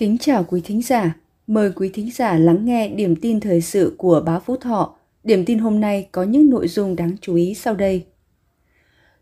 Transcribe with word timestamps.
Kính 0.00 0.18
chào 0.18 0.44
quý 0.44 0.60
thính 0.64 0.82
giả. 0.82 1.16
Mời 1.46 1.72
quý 1.76 1.90
thính 1.94 2.10
giả 2.14 2.38
lắng 2.38 2.64
nghe 2.64 2.88
điểm 2.88 3.16
tin 3.16 3.40
thời 3.40 3.60
sự 3.60 3.94
của 3.98 4.22
báo 4.26 4.40
Phú 4.46 4.56
Thọ. 4.56 4.96
Điểm 5.24 5.44
tin 5.44 5.58
hôm 5.58 5.80
nay 5.80 6.08
có 6.12 6.22
những 6.22 6.50
nội 6.50 6.68
dung 6.68 6.96
đáng 6.96 7.16
chú 7.20 7.34
ý 7.34 7.54
sau 7.54 7.74
đây. 7.74 8.04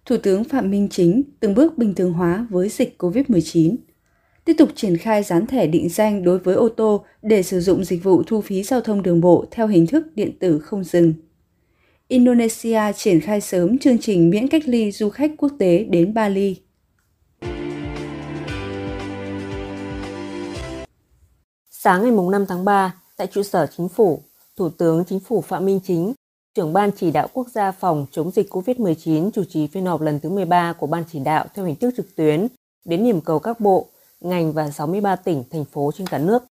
Thủ 0.06 0.16
tướng 0.22 0.45
Phạm 0.45 0.70
Minh 0.70 0.88
Chính 0.91 1.22
từng 1.41 1.54
bước 1.54 1.78
bình 1.78 1.95
thường 1.95 2.12
hóa 2.12 2.46
với 2.50 2.68
dịch 2.68 2.96
COVID-19. 2.98 3.77
Tiếp 4.45 4.54
tục 4.59 4.68
triển 4.74 4.96
khai 4.96 5.22
dán 5.22 5.46
thẻ 5.46 5.66
định 5.66 5.88
danh 5.88 6.24
đối 6.24 6.38
với 6.38 6.54
ô 6.54 6.68
tô 6.68 7.04
để 7.22 7.42
sử 7.42 7.60
dụng 7.60 7.84
dịch 7.84 8.04
vụ 8.04 8.22
thu 8.26 8.40
phí 8.40 8.62
giao 8.62 8.80
thông 8.80 9.02
đường 9.02 9.20
bộ 9.20 9.45
theo 9.50 9.66
hình 9.66 9.86
thức 9.86 10.06
điện 10.14 10.38
tử 10.38 10.58
không 10.58 10.84
dừng. 10.84 11.14
Indonesia 12.08 12.80
triển 12.96 13.20
khai 13.20 13.40
sớm 13.40 13.79
chương 13.79 13.98
trình 13.98 14.30
miễn 14.30 14.48
cách 14.48 14.62
ly 14.66 14.90
du 14.90 15.09
khách 15.09 15.30
quốc 15.38 15.52
tế 15.59 15.84
đến 15.84 16.15
Bali. 16.15 16.56
Sáng 21.80 22.02
ngày 22.02 22.10
5 22.30 22.46
tháng 22.46 22.64
3, 22.64 22.95
tại 23.16 23.27
trụ 23.27 23.42
sở 23.42 23.66
chính 23.77 23.88
phủ, 23.88 24.23
Thủ 24.56 24.68
tướng 24.68 25.05
Chính 25.05 25.20
phủ 25.20 25.41
Phạm 25.41 25.66
Minh 25.66 25.80
Chính, 25.84 26.12
trưởng 26.54 26.73
Ban 26.73 26.91
chỉ 26.96 27.10
đạo 27.10 27.28
quốc 27.32 27.48
gia 27.48 27.73
phòng 27.73 28.06
chống 28.10 28.30
dịch 28.30 28.51
COVID-19 28.51 29.30
chủ 29.30 29.45
trì 29.45 29.66
phiên 29.66 29.87
họp 29.87 30.01
lần 30.01 30.20
thứ 30.20 30.30
13 30.30 30.73
của 30.73 30.87
Ban 30.87 31.04
chỉ 31.12 31.18
đạo 31.18 31.46
theo 31.54 31.64
hình 31.64 31.77
thức 31.77 31.95
trực 31.96 32.16
tuyến 32.16 32.46
đến 32.84 33.04
điểm 33.04 33.20
cầu 33.20 33.38
các 33.38 33.60
bộ, 33.60 33.87
ngành 34.20 34.52
và 34.52 34.70
63 34.70 35.16
tỉnh, 35.16 35.45
thành 35.51 35.64
phố 35.64 35.91
trên 35.95 36.06
cả 36.06 36.18
nước. 36.18 36.42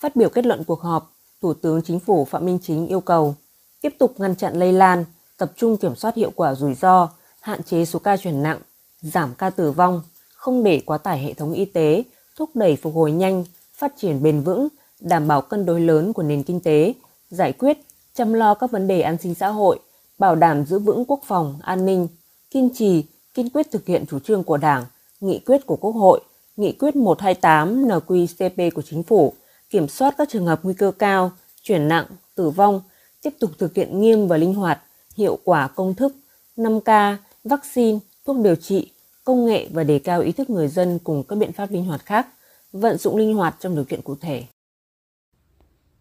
Phát 0.00 0.16
biểu 0.16 0.28
kết 0.28 0.46
luận 0.46 0.64
cuộc 0.64 0.80
họp, 0.80 1.12
Thủ 1.42 1.54
tướng 1.54 1.82
Chính 1.82 2.00
phủ 2.00 2.24
Phạm 2.24 2.46
Minh 2.46 2.58
Chính 2.62 2.86
yêu 2.86 3.00
cầu 3.00 3.34
tiếp 3.80 3.94
tục 3.98 4.14
ngăn 4.18 4.36
chặn 4.36 4.54
lây 4.58 4.72
lan, 4.72 5.04
tập 5.36 5.52
trung 5.56 5.76
kiểm 5.76 5.96
soát 5.96 6.14
hiệu 6.14 6.30
quả 6.36 6.54
rủi 6.54 6.74
ro, 6.74 7.10
hạn 7.40 7.62
chế 7.62 7.84
số 7.84 7.98
ca 7.98 8.16
chuyển 8.16 8.42
nặng, 8.42 8.58
giảm 9.00 9.34
ca 9.38 9.50
tử 9.50 9.72
vong, 9.72 10.02
không 10.34 10.62
để 10.62 10.82
quá 10.86 10.98
tải 10.98 11.18
hệ 11.18 11.34
thống 11.34 11.52
y 11.52 11.64
tế, 11.64 12.02
thúc 12.36 12.50
đẩy 12.54 12.76
phục 12.76 12.94
hồi 12.94 13.12
nhanh, 13.12 13.44
phát 13.78 13.92
triển 13.96 14.22
bền 14.22 14.40
vững, 14.40 14.68
đảm 15.00 15.28
bảo 15.28 15.42
cân 15.42 15.66
đối 15.66 15.80
lớn 15.80 16.12
của 16.12 16.22
nền 16.22 16.42
kinh 16.42 16.60
tế, 16.60 16.94
giải 17.30 17.52
quyết, 17.52 17.78
chăm 18.14 18.32
lo 18.32 18.54
các 18.54 18.70
vấn 18.70 18.86
đề 18.88 19.00
an 19.00 19.16
sinh 19.22 19.34
xã 19.34 19.48
hội, 19.48 19.78
bảo 20.18 20.34
đảm 20.34 20.64
giữ 20.66 20.78
vững 20.78 21.04
quốc 21.04 21.20
phòng, 21.26 21.58
an 21.62 21.86
ninh, 21.86 22.08
kiên 22.50 22.70
trì, 22.74 23.04
kiên 23.34 23.50
quyết 23.50 23.70
thực 23.70 23.86
hiện 23.86 24.04
chủ 24.10 24.18
trương 24.18 24.44
của 24.44 24.56
Đảng, 24.56 24.84
nghị 25.20 25.38
quyết 25.46 25.66
của 25.66 25.76
Quốc 25.76 25.92
hội, 25.92 26.20
nghị 26.56 26.72
quyết 26.72 26.96
128 26.96 27.84
NQCP 27.88 28.70
của 28.70 28.82
Chính 28.82 29.02
phủ, 29.02 29.32
kiểm 29.70 29.88
soát 29.88 30.14
các 30.18 30.28
trường 30.28 30.46
hợp 30.46 30.60
nguy 30.62 30.74
cơ 30.74 30.92
cao, 30.98 31.32
chuyển 31.62 31.88
nặng, 31.88 32.06
tử 32.34 32.50
vong, 32.50 32.80
tiếp 33.22 33.30
tục 33.40 33.50
thực 33.58 33.74
hiện 33.74 34.00
nghiêm 34.00 34.28
và 34.28 34.36
linh 34.36 34.54
hoạt, 34.54 34.80
hiệu 35.16 35.38
quả 35.44 35.68
công 35.68 35.94
thức 35.94 36.16
5K, 36.56 37.16
vaccine, 37.44 37.98
thuốc 38.26 38.36
điều 38.38 38.54
trị, 38.54 38.90
công 39.24 39.46
nghệ 39.46 39.68
và 39.72 39.84
đề 39.84 39.98
cao 39.98 40.20
ý 40.20 40.32
thức 40.32 40.50
người 40.50 40.68
dân 40.68 40.98
cùng 41.04 41.22
các 41.28 41.36
biện 41.36 41.52
pháp 41.52 41.70
linh 41.70 41.84
hoạt 41.84 42.04
khác 42.06 42.26
vận 42.72 42.96
dụng 42.96 43.16
linh 43.16 43.34
hoạt 43.34 43.56
trong 43.60 43.74
điều 43.74 43.84
kiện 43.84 44.02
cụ 44.02 44.16
thể. 44.20 44.42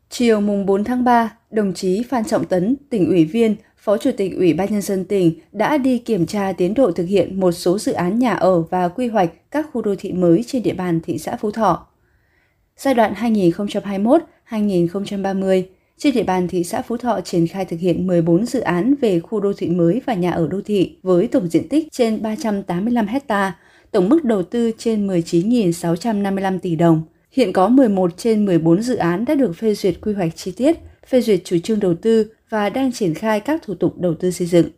Chiều 0.09 0.41
mùng 0.41 0.65
4 0.65 0.83
tháng 0.83 1.03
3, 1.03 1.37
đồng 1.51 1.73
chí 1.73 2.03
Phan 2.03 2.25
Trọng 2.25 2.45
Tấn, 2.45 2.75
tỉnh 2.89 3.07
ủy 3.07 3.25
viên, 3.25 3.55
Phó 3.77 3.97
Chủ 3.97 4.11
tịch 4.17 4.35
Ủy 4.37 4.53
ban 4.53 4.71
Nhân 4.71 4.81
dân 4.81 5.05
tỉnh 5.05 5.31
đã 5.51 5.77
đi 5.77 5.97
kiểm 5.97 6.25
tra 6.25 6.53
tiến 6.57 6.73
độ 6.73 6.91
thực 6.91 7.05
hiện 7.05 7.39
một 7.39 7.51
số 7.51 7.79
dự 7.79 7.91
án 7.91 8.19
nhà 8.19 8.33
ở 8.33 8.61
và 8.61 8.87
quy 8.87 9.07
hoạch 9.07 9.51
các 9.51 9.67
khu 9.73 9.81
đô 9.81 9.95
thị 9.95 10.11
mới 10.11 10.43
trên 10.47 10.63
địa 10.63 10.73
bàn 10.73 10.99
thị 11.03 11.17
xã 11.17 11.35
Phú 11.35 11.51
Thọ. 11.51 11.87
Giai 12.77 12.93
đoạn 12.93 13.13
2021-2030, 14.49 15.63
trên 15.97 16.13
địa 16.13 16.23
bàn 16.23 16.47
thị 16.47 16.63
xã 16.63 16.81
Phú 16.81 16.97
Thọ 16.97 17.21
triển 17.21 17.47
khai 17.47 17.65
thực 17.65 17.79
hiện 17.79 18.07
14 18.07 18.45
dự 18.45 18.59
án 18.59 18.95
về 19.01 19.19
khu 19.19 19.39
đô 19.39 19.53
thị 19.57 19.69
mới 19.69 20.01
và 20.05 20.13
nhà 20.13 20.31
ở 20.31 20.47
đô 20.47 20.61
thị 20.65 20.97
với 21.03 21.27
tổng 21.27 21.47
diện 21.47 21.69
tích 21.69 21.87
trên 21.91 22.21
385 22.21 23.07
hectare 23.07 23.53
tổng 23.97 24.09
mức 24.09 24.23
đầu 24.23 24.43
tư 24.43 24.71
trên 24.77 25.07
19.655 25.07 26.59
tỷ 26.59 26.75
đồng. 26.75 27.01
Hiện 27.31 27.53
có 27.53 27.69
11 27.69 28.11
trên 28.17 28.45
14 28.45 28.81
dự 28.81 28.95
án 28.95 29.25
đã 29.25 29.35
được 29.35 29.53
phê 29.57 29.73
duyệt 29.73 29.95
quy 30.01 30.13
hoạch 30.13 30.35
chi 30.35 30.51
tiết, 30.51 30.77
phê 31.07 31.21
duyệt 31.21 31.41
chủ 31.43 31.57
trương 31.63 31.79
đầu 31.79 31.93
tư 31.93 32.31
và 32.49 32.69
đang 32.69 32.91
triển 32.91 33.13
khai 33.13 33.39
các 33.39 33.61
thủ 33.63 33.75
tục 33.75 33.97
đầu 33.97 34.13
tư 34.13 34.31
xây 34.31 34.47
dựng. 34.47 34.69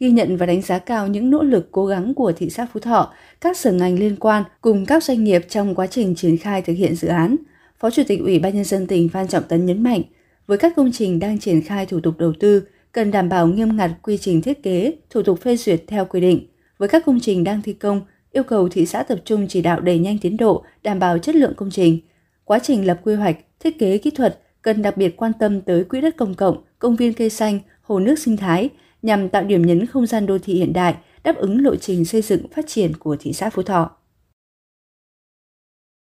Ghi 0.00 0.10
nhận 0.10 0.36
và 0.36 0.46
đánh 0.46 0.62
giá 0.62 0.78
cao 0.78 1.08
những 1.08 1.30
nỗ 1.30 1.42
lực 1.42 1.68
cố 1.72 1.86
gắng 1.86 2.14
của 2.14 2.32
thị 2.32 2.50
xã 2.50 2.66
Phú 2.72 2.80
Thọ, 2.80 3.12
các 3.40 3.56
sở 3.56 3.72
ngành 3.72 3.98
liên 3.98 4.16
quan 4.16 4.44
cùng 4.60 4.86
các 4.86 5.04
doanh 5.04 5.24
nghiệp 5.24 5.46
trong 5.48 5.74
quá 5.74 5.86
trình 5.86 6.14
triển 6.14 6.38
khai 6.38 6.62
thực 6.62 6.72
hiện 6.72 6.94
dự 6.94 7.08
án, 7.08 7.36
Phó 7.80 7.90
Chủ 7.90 8.02
tịch 8.08 8.20
Ủy 8.20 8.38
ban 8.38 8.54
Nhân 8.54 8.64
dân 8.64 8.86
tỉnh 8.86 9.08
Phan 9.08 9.28
Trọng 9.28 9.44
Tấn 9.48 9.66
nhấn 9.66 9.82
mạnh, 9.82 10.02
với 10.46 10.58
các 10.58 10.72
công 10.76 10.92
trình 10.92 11.18
đang 11.18 11.38
triển 11.38 11.62
khai 11.62 11.86
thủ 11.86 12.00
tục 12.00 12.14
đầu 12.18 12.32
tư, 12.40 12.62
cần 12.92 13.10
đảm 13.10 13.28
bảo 13.28 13.46
nghiêm 13.46 13.76
ngặt 13.76 13.90
quy 14.02 14.18
trình 14.18 14.42
thiết 14.42 14.62
kế, 14.62 14.92
thủ 15.10 15.22
tục 15.22 15.40
phê 15.40 15.56
duyệt 15.56 15.82
theo 15.86 16.04
quy 16.04 16.20
định. 16.20 16.46
Với 16.78 16.88
các 16.88 17.04
công 17.06 17.20
trình 17.20 17.44
đang 17.44 17.62
thi 17.62 17.72
công, 17.72 18.00
yêu 18.34 18.44
cầu 18.44 18.68
thị 18.68 18.86
xã 18.86 19.02
tập 19.02 19.18
trung 19.24 19.46
chỉ 19.48 19.62
đạo 19.62 19.80
đẩy 19.80 19.98
nhanh 19.98 20.18
tiến 20.18 20.36
độ, 20.36 20.64
đảm 20.82 20.98
bảo 20.98 21.18
chất 21.18 21.34
lượng 21.34 21.54
công 21.56 21.70
trình. 21.70 22.00
Quá 22.44 22.58
trình 22.58 22.86
lập 22.86 23.00
quy 23.04 23.14
hoạch, 23.14 23.36
thiết 23.60 23.78
kế 23.78 23.98
kỹ 23.98 24.10
thuật 24.10 24.40
cần 24.62 24.82
đặc 24.82 24.96
biệt 24.96 25.16
quan 25.16 25.32
tâm 25.38 25.60
tới 25.60 25.84
quỹ 25.84 26.00
đất 26.00 26.16
công 26.16 26.34
cộng, 26.34 26.64
công 26.78 26.96
viên 26.96 27.12
cây 27.12 27.30
xanh, 27.30 27.58
hồ 27.82 27.98
nước 27.98 28.18
sinh 28.18 28.36
thái 28.36 28.70
nhằm 29.02 29.28
tạo 29.28 29.44
điểm 29.44 29.66
nhấn 29.66 29.86
không 29.86 30.06
gian 30.06 30.26
đô 30.26 30.38
thị 30.38 30.54
hiện 30.54 30.72
đại, 30.72 30.94
đáp 31.24 31.36
ứng 31.36 31.64
lộ 31.64 31.76
trình 31.76 32.04
xây 32.04 32.22
dựng 32.22 32.48
phát 32.48 32.64
triển 32.68 32.96
của 32.96 33.16
thị 33.20 33.32
xã 33.32 33.50
Phú 33.50 33.62
Thọ. 33.62 33.90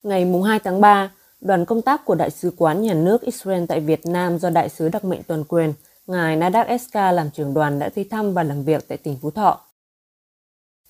Ngày 0.03 0.27
2 0.47 0.59
tháng 0.59 0.81
3, 0.81 1.11
đoàn 1.41 1.65
công 1.65 1.83
tác 1.83 2.05
của 2.05 2.15
Đại 2.15 2.31
sứ 2.31 2.53
quán 2.57 2.83
nhà 2.83 2.95
nước 2.95 3.23
Israel 3.23 3.65
tại 3.69 3.81
Việt 3.81 4.07
Nam 4.07 4.39
do 4.39 4.51
Đại 4.51 4.69
sứ 4.69 4.89
đặc 4.89 5.05
mệnh 5.05 5.23
toàn 5.23 5.45
quyền 5.45 5.73
Ngài 6.07 6.37
Nadak 6.37 6.67
Eska 6.67 7.13
làm 7.13 7.31
trưởng 7.31 7.55
đoàn 7.55 7.79
đã 7.79 7.89
tới 7.89 8.05
thăm 8.05 8.35
và 8.35 8.43
làm 8.43 8.65
việc 8.65 8.89
tại 8.89 8.99
tỉnh 8.99 9.17
Phú 9.23 9.31
Thọ. 9.31 9.61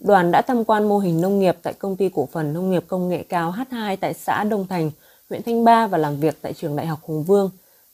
Đoàn 0.04 0.30
đã 0.30 0.42
tham 0.42 0.64
quan 0.64 0.88
mô 0.88 0.98
hình 0.98 1.20
nông 1.20 1.38
nghiệp 1.38 1.56
tại 1.62 1.74
công 1.74 1.96
ty 1.96 2.08
cổ 2.14 2.28
phần 2.32 2.52
nông 2.52 2.70
nghiệp 2.70 2.84
công 2.88 3.08
nghệ 3.08 3.22
cao 3.22 3.54
H2 3.56 3.96
tại 4.00 4.14
xã 4.14 4.44
Đông 4.44 4.66
Thành, 4.66 4.90
huyện 5.30 5.42
Thanh 5.42 5.64
Ba 5.64 5.86
và 5.86 5.98
làm 5.98 6.16
việc 6.16 6.38
tại 6.42 6.52
trường 6.52 6.76
Đại 6.76 6.86
học 6.86 6.98
Hùng 7.02 7.22
Vương, 7.22 7.50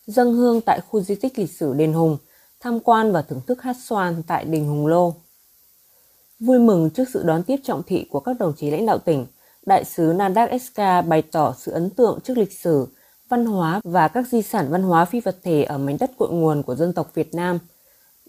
dâng 0.06 0.34
hương 0.34 0.60
tại 0.60 0.81
khu 0.88 1.00
di 1.00 1.15
tích 1.15 1.38
lịch 1.38 1.50
sử 1.50 1.75
Đền 1.75 1.93
Hùng, 1.93 2.16
tham 2.60 2.81
quan 2.81 3.12
và 3.12 3.22
thưởng 3.22 3.41
thức 3.47 3.62
hát 3.62 3.76
xoan 3.84 4.22
tại 4.26 4.44
đình 4.44 4.69
Hùng 4.69 4.87
Lô. 4.87 5.15
Vui 6.41 6.59
mừng 6.59 6.91
trước 6.91 7.09
sự 7.12 7.22
đón 7.22 7.43
tiếp 7.43 7.56
trọng 7.62 7.82
thị 7.82 8.06
của 8.10 8.20
các 8.20 8.37
đồng 8.38 8.53
chí 8.56 8.70
lãnh 8.70 8.87
đạo 8.87 8.99
tỉnh, 8.99 9.26
Đại 9.66 9.84
sứ 9.84 10.12
Nandak 10.16 10.50
SK 10.62 10.78
bày 11.09 11.22
tỏ 11.22 11.54
sự 11.59 11.72
ấn 11.72 11.91
tượng 11.91 12.19
trước 12.25 12.38
lịch 12.38 12.53
sử, 12.53 12.87
văn 13.28 13.47
hóa 13.47 13.81
và 13.84 14.09
các 14.09 14.28
di 14.28 14.43
sản 14.43 14.66
văn 14.70 14.82
hóa 14.82 15.04
phi 15.04 15.20
vật 15.20 15.37
thể 15.43 15.62
ở 15.62 15.78
mảnh 15.78 15.97
đất 16.00 16.10
cội 16.19 16.28
nguồn 16.32 16.62
của 16.62 16.75
dân 16.75 16.93
tộc 16.93 17.15
Việt 17.15 17.34
Nam– 17.34 17.59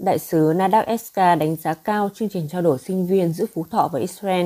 Đại 0.03 0.19
sứ 0.19 0.53
Nadav 0.55 0.85
Eska 0.85 1.35
đánh 1.35 1.55
giá 1.55 1.73
cao 1.73 2.09
chương 2.13 2.29
trình 2.29 2.47
trao 2.51 2.61
đổi 2.61 2.77
sinh 2.79 3.07
viên 3.07 3.33
giữa 3.33 3.45
Phú 3.53 3.65
Thọ 3.71 3.89
và 3.93 3.99
Israel. 3.99 4.45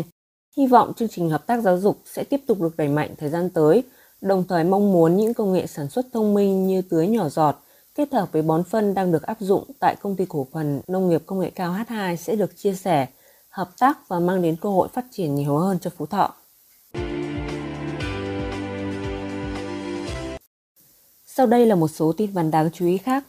Hy 0.57 0.67
vọng 0.67 0.93
chương 0.93 1.07
trình 1.07 1.29
hợp 1.29 1.47
tác 1.47 1.61
giáo 1.61 1.77
dục 1.77 2.01
sẽ 2.05 2.23
tiếp 2.23 2.41
tục 2.47 2.61
được 2.61 2.77
đẩy 2.77 2.87
mạnh 2.87 3.09
thời 3.17 3.29
gian 3.29 3.49
tới, 3.49 3.83
đồng 4.21 4.43
thời 4.47 4.63
mong 4.63 4.93
muốn 4.93 5.17
những 5.17 5.33
công 5.33 5.53
nghệ 5.53 5.67
sản 5.67 5.89
xuất 5.89 6.05
thông 6.13 6.33
minh 6.33 6.67
như 6.67 6.81
tưới 6.81 7.07
nhỏ 7.07 7.29
giọt 7.29 7.63
kết 7.95 8.13
hợp 8.13 8.31
với 8.31 8.41
bón 8.41 8.63
phân 8.63 8.93
đang 8.93 9.11
được 9.11 9.23
áp 9.23 9.37
dụng 9.39 9.63
tại 9.79 9.95
công 10.01 10.15
ty 10.15 10.25
cổ 10.29 10.47
phần 10.51 10.81
nông 10.87 11.09
nghiệp 11.09 11.23
công 11.25 11.39
nghệ 11.39 11.49
cao 11.49 11.73
H2 11.73 12.15
sẽ 12.15 12.35
được 12.35 12.57
chia 12.57 12.73
sẻ, 12.73 13.07
hợp 13.49 13.69
tác 13.79 14.07
và 14.07 14.19
mang 14.19 14.41
đến 14.41 14.55
cơ 14.61 14.69
hội 14.69 14.87
phát 14.93 15.05
triển 15.11 15.35
nhiều 15.35 15.57
hơn 15.57 15.79
cho 15.79 15.89
Phú 15.97 16.05
Thọ. 16.05 16.33
Sau 21.25 21.45
đây 21.45 21.65
là 21.65 21.75
một 21.75 21.87
số 21.87 22.13
tin 22.17 22.31
vắn 22.31 22.51
đáng 22.51 22.69
chú 22.73 22.85
ý 22.85 22.97
khác. 22.97 23.23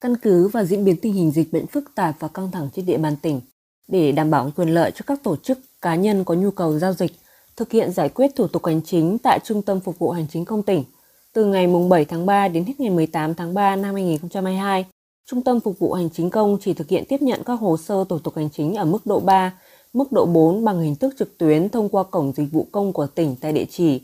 Căn 0.00 0.16
cứ 0.16 0.48
vào 0.48 0.64
diễn 0.64 0.84
biến 0.84 0.96
tình 0.96 1.12
hình 1.12 1.30
dịch 1.30 1.52
bệnh 1.52 1.66
phức 1.66 1.94
tạp 1.94 2.16
và 2.18 2.28
căng 2.28 2.50
thẳng 2.50 2.68
trên 2.72 2.86
địa 2.86 2.98
bàn 2.98 3.16
tỉnh, 3.22 3.40
để 3.88 4.12
đảm 4.12 4.30
bảo 4.30 4.50
quyền 4.56 4.68
lợi 4.68 4.90
cho 4.90 5.02
các 5.06 5.22
tổ 5.22 5.36
chức, 5.36 5.58
cá 5.82 5.94
nhân 5.94 6.24
có 6.24 6.34
nhu 6.34 6.50
cầu 6.50 6.78
giao 6.78 6.92
dịch, 6.92 7.12
thực 7.56 7.72
hiện 7.72 7.92
giải 7.92 8.08
quyết 8.08 8.36
thủ 8.36 8.46
tục 8.46 8.66
hành 8.66 8.80
chính 8.82 9.18
tại 9.18 9.38
Trung 9.44 9.62
tâm 9.62 9.80
Phục 9.80 9.98
vụ 9.98 10.10
Hành 10.10 10.26
chính 10.30 10.44
công 10.44 10.62
tỉnh. 10.62 10.84
Từ 11.32 11.44
ngày 11.44 11.66
7 11.90 12.04
tháng 12.04 12.26
3 12.26 12.48
đến 12.48 12.64
hết 12.64 12.80
ngày 12.80 12.90
18 12.90 13.34
tháng 13.34 13.54
3 13.54 13.76
năm 13.76 13.94
2022, 13.94 14.86
Trung 15.26 15.42
tâm 15.42 15.60
Phục 15.60 15.78
vụ 15.78 15.92
Hành 15.92 16.10
chính 16.10 16.30
công 16.30 16.58
chỉ 16.60 16.74
thực 16.74 16.88
hiện 16.88 17.04
tiếp 17.08 17.22
nhận 17.22 17.44
các 17.44 17.54
hồ 17.54 17.76
sơ 17.76 18.04
thủ 18.08 18.18
tục 18.18 18.36
hành 18.36 18.48
chính 18.50 18.74
ở 18.74 18.84
mức 18.84 19.06
độ 19.06 19.20
3, 19.20 19.54
mức 19.92 20.12
độ 20.12 20.26
4 20.26 20.64
bằng 20.64 20.80
hình 20.80 20.96
thức 20.96 21.14
trực 21.18 21.38
tuyến 21.38 21.68
thông 21.68 21.88
qua 21.88 22.02
cổng 22.02 22.32
dịch 22.32 22.52
vụ 22.52 22.66
công 22.72 22.92
của 22.92 23.06
tỉnh 23.06 23.36
tại 23.40 23.52
địa 23.52 23.66
chỉ 23.70 24.00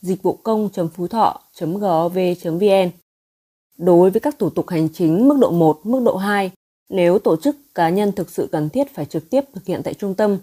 dịch 0.00 0.22
vụ 0.22 0.38
công.phú 0.42 1.06
thọ.gov.vn 1.08 2.90
Đối 3.78 4.10
với 4.10 4.20
các 4.20 4.38
thủ 4.38 4.50
tục 4.50 4.68
hành 4.68 4.88
chính 4.88 5.28
mức 5.28 5.36
độ 5.40 5.50
1, 5.50 5.80
mức 5.84 6.02
độ 6.04 6.16
2, 6.16 6.50
nếu 6.88 7.18
tổ 7.18 7.36
chức 7.36 7.56
cá 7.74 7.88
nhân 7.88 8.12
thực 8.12 8.30
sự 8.30 8.48
cần 8.52 8.68
thiết 8.68 8.94
phải 8.94 9.04
trực 9.04 9.30
tiếp 9.30 9.40
thực 9.54 9.66
hiện 9.66 9.80
tại 9.84 9.94
trung 9.94 10.14
tâm, 10.14 10.38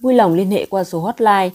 vui 0.00 0.14
lòng 0.14 0.34
liên 0.34 0.50
hệ 0.50 0.66
qua 0.66 0.84
số 0.84 1.00
hotline 1.00 1.50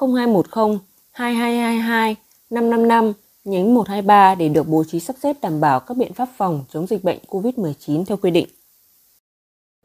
0210 0.00 0.78
2222 1.12 2.16
555 2.50 3.12
nhánh 3.44 3.74
123 3.74 4.34
để 4.34 4.48
được 4.48 4.68
bố 4.68 4.84
trí 4.84 5.00
sắp 5.00 5.16
xếp 5.22 5.36
đảm 5.42 5.60
bảo 5.60 5.80
các 5.80 5.96
biện 5.96 6.12
pháp 6.12 6.28
phòng 6.36 6.64
chống 6.72 6.86
dịch 6.86 7.04
bệnh 7.04 7.18
COVID-19 7.28 8.04
theo 8.04 8.16
quy 8.16 8.30
định. 8.30 8.46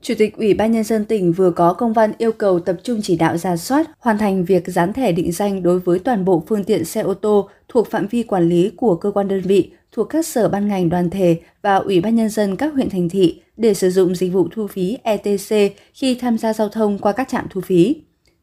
Chủ 0.02 0.14
tịch 0.18 0.38
Ủy 0.38 0.54
ban 0.54 0.72
Nhân 0.72 0.84
dân 0.84 1.06
tỉnh 1.06 1.34
vừa 1.34 1.52
có 1.52 1.74
công 1.74 1.94
văn 1.94 2.14
yêu 2.18 2.32
cầu 2.32 2.60
tập 2.60 2.76
trung 2.84 3.00
chỉ 3.04 3.16
đạo 3.16 3.38
ra 3.38 3.58
soát, 3.58 3.90
hoàn 4.00 4.18
thành 4.18 4.46
việc 4.46 4.64
dán 4.68 4.94
thẻ 4.94 5.12
định 5.12 5.32
danh 5.32 5.64
đối 5.64 5.80
với 5.80 6.00
toàn 6.00 6.26
bộ 6.26 6.44
phương 6.48 6.64
tiện 6.64 6.86
xe 6.86 7.02
ô 7.02 7.14
tô 7.14 7.50
thuộc 7.68 7.88
phạm 7.88 8.08
vi 8.08 8.24
quản 8.24 8.50
lý 8.50 8.72
của 8.78 8.96
cơ 8.96 9.12
quan 9.12 9.28
đơn 9.28 9.42
vị, 9.42 9.72
thuộc 9.94 10.10
các 10.10 10.26
sở 10.26 10.50
ban 10.50 10.68
ngành 10.68 10.90
đoàn 10.90 11.10
thể 11.10 11.40
và 11.62 11.76
Ủy 11.76 12.02
ban 12.02 12.16
Nhân 12.16 12.30
dân 12.30 12.56
các 12.56 12.74
huyện 12.74 12.90
thành 12.90 13.10
thị 13.10 13.42
để 13.58 13.74
sử 13.74 13.90
dụng 13.90 14.16
dịch 14.16 14.34
vụ 14.34 14.48
thu 14.52 14.68
phí 14.68 14.98
ETC 15.04 15.76
khi 15.94 16.16
tham 16.16 16.38
gia 16.38 16.54
giao 16.54 16.70
thông 16.70 17.00
qua 17.00 17.12
các 17.12 17.28
trạm 17.30 17.48
thu 17.50 17.62
phí. 17.62 17.96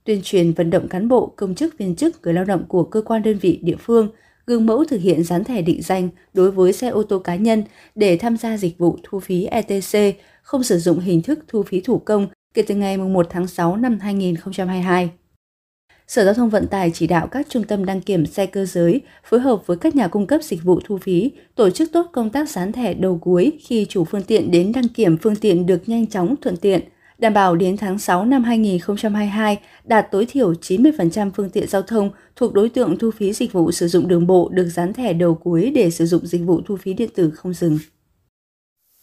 tuyên 0.04 0.20
truyền 0.24 0.52
vận 0.52 0.70
động 0.70 0.88
cán 0.88 1.08
bộ, 1.08 1.32
công 1.36 1.54
chức, 1.54 1.78
viên 1.78 1.96
chức, 1.96 2.22
người 2.22 2.34
lao 2.34 2.44
động 2.44 2.64
của 2.68 2.84
cơ 2.84 3.02
quan 3.02 3.22
đơn 3.22 3.38
vị 3.38 3.58
địa 3.62 3.76
phương 3.80 4.08
gương 4.46 4.66
mẫu 4.66 4.84
thực 4.84 5.00
hiện 5.00 5.24
dán 5.24 5.44
thẻ 5.44 5.62
định 5.62 5.82
danh 5.82 6.08
đối 6.34 6.50
với 6.50 6.72
xe 6.72 6.88
ô 6.88 7.02
tô 7.02 7.18
cá 7.18 7.36
nhân 7.36 7.64
để 7.94 8.16
tham 8.16 8.36
gia 8.36 8.56
dịch 8.56 8.78
vụ 8.78 8.98
thu 9.02 9.20
phí 9.20 9.44
ETC, 9.44 10.16
không 10.42 10.62
sử 10.62 10.78
dụng 10.78 10.98
hình 10.98 11.22
thức 11.22 11.38
thu 11.48 11.62
phí 11.62 11.80
thủ 11.80 11.98
công 11.98 12.26
kể 12.54 12.62
từ 12.62 12.74
ngày 12.74 12.96
1 12.96 13.26
tháng 13.30 13.46
6 13.46 13.76
năm 13.76 13.98
2022. 14.00 15.10
Sở 16.10 16.24
Giao 16.24 16.34
thông 16.34 16.50
Vận 16.50 16.66
tải 16.66 16.90
chỉ 16.94 17.06
đạo 17.06 17.26
các 17.26 17.46
trung 17.48 17.64
tâm 17.64 17.84
đăng 17.84 18.00
kiểm 18.00 18.26
xe 18.26 18.46
cơ 18.46 18.64
giới 18.64 19.00
phối 19.24 19.40
hợp 19.40 19.66
với 19.66 19.76
các 19.76 19.96
nhà 19.96 20.08
cung 20.08 20.26
cấp 20.26 20.42
dịch 20.42 20.62
vụ 20.64 20.80
thu 20.84 20.98
phí, 20.98 21.30
tổ 21.54 21.70
chức 21.70 21.92
tốt 21.92 22.06
công 22.12 22.30
tác 22.30 22.48
dán 22.48 22.72
thẻ 22.72 22.94
đầu 22.94 23.18
cuối 23.18 23.52
khi 23.60 23.86
chủ 23.88 24.04
phương 24.04 24.22
tiện 24.22 24.50
đến 24.50 24.72
đăng 24.72 24.88
kiểm 24.88 25.16
phương 25.16 25.36
tiện 25.36 25.66
được 25.66 25.88
nhanh 25.88 26.06
chóng 26.06 26.34
thuận 26.36 26.56
tiện, 26.56 26.80
đảm 27.18 27.34
bảo 27.34 27.56
đến 27.56 27.76
tháng 27.76 27.98
6 27.98 28.24
năm 28.24 28.44
2022 28.44 29.58
đạt 29.84 30.06
tối 30.10 30.26
thiểu 30.26 30.52
90% 30.52 31.30
phương 31.34 31.50
tiện 31.50 31.68
giao 31.68 31.82
thông 31.82 32.10
thuộc 32.36 32.54
đối 32.54 32.68
tượng 32.68 32.98
thu 32.98 33.10
phí 33.10 33.32
dịch 33.32 33.52
vụ 33.52 33.72
sử 33.72 33.88
dụng 33.88 34.08
đường 34.08 34.26
bộ 34.26 34.48
được 34.52 34.68
dán 34.68 34.92
thẻ 34.92 35.12
đầu 35.12 35.34
cuối 35.34 35.72
để 35.74 35.90
sử 35.90 36.06
dụng 36.06 36.26
dịch 36.26 36.42
vụ 36.46 36.60
thu 36.66 36.76
phí 36.76 36.94
điện 36.94 37.10
tử 37.14 37.30
không 37.30 37.54
dừng. 37.54 37.78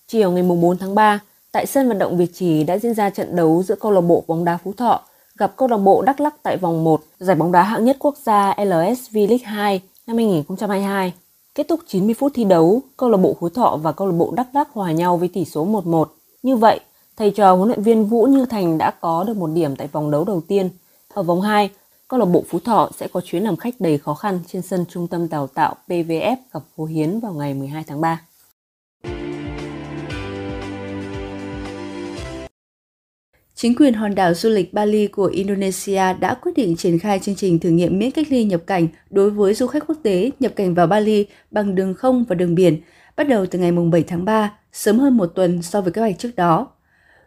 Chiều 0.08 0.32
ngày 0.32 0.44
4 0.44 0.78
tháng 0.78 0.96
3, 0.96 1.20
tại 1.52 1.66
sân 1.66 1.88
vận 1.88 2.00
động 2.00 2.18
Việt 2.18 2.34
Trì 2.34 2.64
đã 2.64 2.78
diễn 2.78 2.94
ra 2.94 3.10
trận 3.10 3.36
đấu 3.36 3.64
giữa 3.64 3.76
câu 3.76 3.92
lạc 3.92 4.02
bộ 4.02 4.24
bóng 4.28 4.46
đá 4.46 4.58
Phú 4.58 4.74
Thọ 4.74 5.04
gặp 5.38 5.54
câu 5.58 5.68
lạc 5.68 5.78
bộ 5.78 6.02
Đắk 6.02 6.20
Lắk 6.20 6.44
tại 6.44 6.58
vòng 6.58 6.84
1 6.84 7.02
giải 7.20 7.36
bóng 7.36 7.52
đá 7.52 7.64
hạng 7.64 7.86
nhất 7.86 7.98
quốc 8.00 8.16
gia 8.24 8.56
LSV 8.58 9.16
League 9.16 9.44
2 9.44 9.82
năm 10.08 10.18
2022. 10.18 11.14
Kết 11.56 11.68
thúc 11.68 11.80
90 11.88 12.16
phút 12.20 12.32
thi 12.36 12.44
đấu, 12.44 12.82
câu 12.98 13.10
lạc 13.10 13.18
bộ 13.18 13.36
Phú 13.40 13.50
Thọ 13.50 13.80
và 13.82 13.92
câu 13.92 14.08
lạc 14.08 14.16
bộ 14.18 14.34
Đắk 14.36 14.48
Lắk 14.56 14.74
hòa 14.74 14.92
nhau 14.92 15.18
với 15.18 15.28
tỷ 15.28 15.46
số 15.46 15.66
1-1. 15.66 16.06
Như 16.44 16.56
vậy, 16.56 16.80
thầy 17.18 17.32
trò 17.32 17.56
huấn 17.56 17.68
luyện 17.70 17.84
viên 17.84 18.06
Vũ 18.06 18.26
Như 18.26 18.46
Thành 18.46 18.78
đã 18.78 18.92
có 18.92 19.24
được 19.24 19.38
một 19.38 19.48
điểm 19.48 19.76
tại 19.76 19.88
vòng 19.88 20.12
đấu 20.12 20.24
đầu 20.24 20.42
tiên. 20.48 20.70
Ở 21.14 21.24
vòng 21.24 21.42
2, 21.42 21.70
câu 22.08 22.20
lạc 22.20 22.26
bộ 22.26 22.44
Phú 22.50 22.60
Thọ 22.60 22.90
sẽ 22.98 23.08
có 23.08 23.22
chuyến 23.22 23.44
làm 23.44 23.56
khách 23.56 23.74
đầy 23.80 23.98
khó 23.98 24.14
khăn 24.14 24.40
trên 24.48 24.62
sân 24.62 24.86
trung 24.90 25.08
tâm 25.08 25.30
đào 25.30 25.48
tạo 25.48 25.76
PVF 25.88 26.36
gặp 26.54 26.62
Phú 26.76 26.86
Hiến 26.86 27.20
vào 27.20 27.34
ngày 27.34 27.54
12 27.54 27.84
tháng 27.88 28.02
3. 28.02 28.22
Chính 33.58 33.76
quyền 33.76 33.94
hòn 33.94 34.16
đảo 34.16 34.34
du 34.34 34.50
lịch 34.50 34.74
Bali 34.74 35.08
của 35.08 35.26
Indonesia 35.26 36.14
đã 36.20 36.34
quyết 36.34 36.52
định 36.56 36.76
triển 36.76 37.00
khai 37.00 37.20
chương 37.20 37.36
trình 37.36 37.60
thử 37.60 37.70
nghiệm 37.70 38.00
miễn 38.00 38.12
cách 38.12 38.28
ly 38.30 38.44
nhập 38.44 38.62
cảnh 38.68 38.88
đối 39.10 39.30
với 39.30 39.54
du 39.54 39.68
khách 39.68 39.88
quốc 39.88 39.98
tế 40.04 40.32
nhập 40.40 40.52
cảnh 40.56 40.74
vào 40.74 40.88
Bali 40.88 41.26
bằng 41.52 41.76
đường 41.76 41.94
không 41.94 42.24
và 42.24 42.36
đường 42.36 42.56
biển, 42.56 42.82
bắt 43.16 43.24
đầu 43.24 43.46
từ 43.46 43.60
ngày 43.60 43.72
7 43.72 44.04
tháng 44.04 44.26
3, 44.26 44.54
sớm 44.72 45.00
hơn 45.00 45.18
một 45.18 45.26
tuần 45.26 45.62
so 45.62 45.82
với 45.82 45.94
kế 45.94 46.02
hoạch 46.02 46.20
trước 46.20 46.36
đó. 46.36 46.68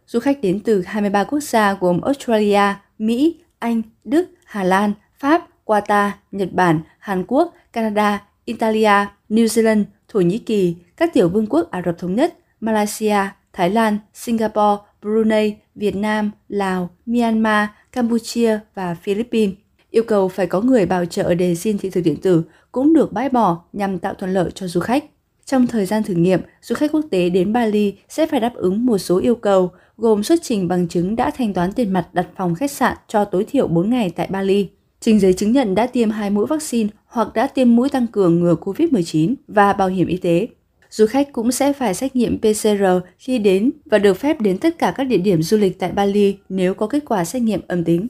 Du 0.07 0.21
khách 0.21 0.41
đến 0.41 0.61
từ 0.61 0.83
23 0.87 1.25
quốc 1.25 1.41
gia 1.41 1.75
gồm 1.75 2.01
Australia, 2.01 2.75
Mỹ, 2.99 3.41
Anh, 3.59 3.83
Đức, 4.05 4.29
Hà 4.45 4.65
Lan, 4.65 4.93
Pháp, 5.19 5.49
Qatar, 5.67 6.11
Nhật 6.33 6.53
Bản, 6.53 6.81
Hàn 6.99 7.25
Quốc, 7.27 7.55
Canada, 7.73 8.23
Italia, 8.45 9.07
New 9.31 9.47
Zealand, 9.47 9.85
Thổ 10.09 10.21
Nhĩ 10.21 10.39
Kỳ, 10.39 10.77
các 10.97 11.13
tiểu 11.15 11.29
vương 11.29 11.47
quốc 11.47 11.71
Ả 11.71 11.83
Rập 11.87 11.99
Thống 11.99 12.15
Nhất, 12.15 12.35
Malaysia, 12.61 13.17
Thái 13.53 13.71
Lan, 13.71 13.99
Singapore, 14.15 14.90
Brunei, 15.03 15.57
Việt 15.75 15.97
Nam, 15.97 16.31
Lào, 16.49 16.91
Myanmar, 17.07 17.69
Campuchia 17.93 18.59
và 18.75 18.95
Philippines. 18.95 19.55
Yêu 19.91 20.03
cầu 20.03 20.29
phải 20.29 20.47
có 20.47 20.61
người 20.61 20.87
bảo 20.87 21.05
trợ 21.05 21.35
để 21.35 21.55
xin 21.55 21.79
thị 21.79 21.91
thực 21.91 22.01
điện 22.01 22.17
tử 22.23 22.43
cũng 22.73 22.95
được 22.95 23.13
bãi 23.13 23.29
bỏ 23.29 23.65
nhằm 23.73 23.99
tạo 23.99 24.15
thuận 24.15 24.33
lợi 24.33 24.51
cho 24.55 24.67
du 24.67 24.81
khách. 24.81 25.05
Trong 25.45 25.67
thời 25.67 25.87
gian 25.87 26.03
thử 26.03 26.15
nghiệm, 26.15 26.41
du 26.63 26.75
khách 26.75 26.93
quốc 26.93 27.05
tế 27.11 27.31
đến 27.31 27.53
Bali 27.53 27.95
sẽ 28.09 28.27
phải 28.27 28.41
đáp 28.41 28.55
ứng 28.55 28.87
một 28.87 28.99
số 28.99 29.19
yêu 29.19 29.35
cầu, 29.35 29.71
gồm 29.97 30.23
xuất 30.23 30.39
trình 30.43 30.69
bằng 30.69 30.89
chứng 30.89 31.17
đã 31.17 31.31
thanh 31.31 31.55
toán 31.55 31.73
tiền 31.73 31.93
mặt 31.93 32.09
đặt 32.13 32.29
phòng 32.37 32.55
khách 32.55 32.71
sạn 32.71 32.97
cho 33.09 33.25
tối 33.25 33.45
thiểu 33.45 33.69
4 33.69 33.91
ngày 33.91 34.11
tại 34.17 34.27
Bali, 34.31 34.69
trình 35.01 35.21
giấy 35.21 35.33
chứng 35.33 35.53
nhận 35.53 35.75
đã 35.75 35.87
tiêm 35.87 36.11
hai 36.11 36.31
mũi 36.31 36.47
vaccine 36.47 36.89
hoặc 37.07 37.29
đã 37.35 37.47
tiêm 37.47 37.77
mũi 37.77 37.89
tăng 37.89 38.07
cường 38.07 38.41
ngừa 38.41 38.55
COVID-19 38.61 39.35
và 39.49 39.73
bảo 39.73 39.89
hiểm 39.89 40.07
y 40.07 40.17
tế 40.17 40.49
du 40.91 41.07
khách 41.07 41.33
cũng 41.33 41.53
sẽ 41.53 41.73
phải 41.73 41.95
xét 41.95 42.17
nghiệm 42.17 42.39
PCR 42.39 42.85
khi 43.19 43.39
đến 43.39 43.71
và 43.85 43.99
được 43.99 44.15
phép 44.15 44.41
đến 44.41 44.59
tất 44.59 44.79
cả 44.79 44.93
các 44.97 45.05
địa 45.05 45.19
điểm 45.19 45.43
du 45.43 45.57
lịch 45.57 45.79
tại 45.79 45.93
Bali 45.93 46.39
nếu 46.49 46.75
có 46.75 46.87
kết 46.87 47.03
quả 47.07 47.25
xét 47.25 47.43
nghiệm 47.43 47.61
âm 47.69 47.85
tính. 47.85 48.09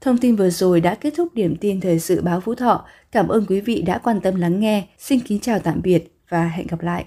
Thông 0.00 0.18
tin 0.18 0.36
vừa 0.36 0.50
rồi 0.50 0.80
đã 0.80 0.94
kết 0.94 1.14
thúc 1.16 1.34
điểm 1.34 1.56
tin 1.60 1.80
thời 1.80 1.98
sự 1.98 2.22
báo 2.22 2.40
Phú 2.40 2.54
Thọ. 2.54 2.84
Cảm 3.12 3.28
ơn 3.28 3.46
quý 3.48 3.60
vị 3.60 3.82
đã 3.82 3.98
quan 3.98 4.20
tâm 4.20 4.34
lắng 4.34 4.60
nghe. 4.60 4.88
Xin 4.98 5.20
kính 5.20 5.40
chào 5.40 5.58
tạm 5.58 5.80
biệt 5.82 6.18
và 6.28 6.48
hẹn 6.48 6.66
gặp 6.66 6.80
lại. 6.80 7.04